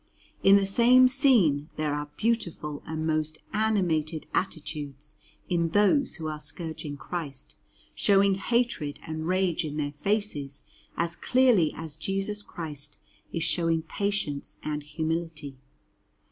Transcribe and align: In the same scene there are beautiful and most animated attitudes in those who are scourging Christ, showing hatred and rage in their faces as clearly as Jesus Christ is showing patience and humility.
In 0.41 0.55
the 0.55 0.65
same 0.65 1.07
scene 1.07 1.69
there 1.75 1.93
are 1.93 2.09
beautiful 2.17 2.81
and 2.87 3.05
most 3.05 3.37
animated 3.53 4.25
attitudes 4.33 5.13
in 5.47 5.69
those 5.69 6.15
who 6.15 6.25
are 6.27 6.39
scourging 6.39 6.97
Christ, 6.97 7.53
showing 7.93 8.33
hatred 8.33 8.97
and 9.05 9.27
rage 9.27 9.63
in 9.63 9.77
their 9.77 9.91
faces 9.93 10.63
as 10.97 11.15
clearly 11.15 11.71
as 11.75 11.95
Jesus 11.95 12.41
Christ 12.41 12.97
is 13.31 13.43
showing 13.43 13.83
patience 13.83 14.57
and 14.63 14.81
humility. 14.81 15.57